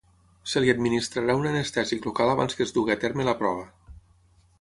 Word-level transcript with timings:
Se 0.51 0.61
li 0.61 0.71
administrarà 0.71 1.35
un 1.41 1.45
anestèsic 1.49 2.07
local 2.09 2.31
abans 2.37 2.57
que 2.61 2.67
es 2.69 2.73
dugui 2.79 2.95
a 2.95 2.99
terme 3.05 3.29
la 3.29 3.37
prova. 3.43 3.69